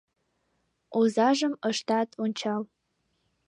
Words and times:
Озажым 0.97 1.53
ышат 1.69 2.09
ончал. 2.23 2.61